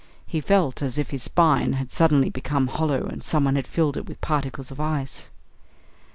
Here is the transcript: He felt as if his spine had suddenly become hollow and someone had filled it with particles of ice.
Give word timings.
He 0.25 0.41
felt 0.41 0.81
as 0.81 0.97
if 0.97 1.11
his 1.11 1.21
spine 1.21 1.73
had 1.73 1.91
suddenly 1.91 2.31
become 2.31 2.65
hollow 2.65 3.03
and 3.05 3.23
someone 3.23 3.55
had 3.55 3.67
filled 3.67 3.97
it 3.97 4.07
with 4.07 4.19
particles 4.19 4.71
of 4.71 4.79
ice. 4.79 5.29